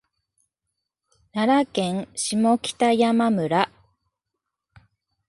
[1.31, 3.69] 奈良県下北山村